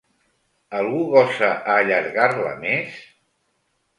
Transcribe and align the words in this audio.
¿Algú 0.77 1.01
gosa 1.09 1.51
a 1.73 1.77
allargar-la 1.83 2.57
més? 2.65 2.97